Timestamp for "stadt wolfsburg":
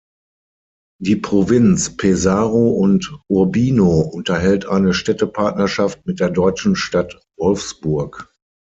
6.75-8.33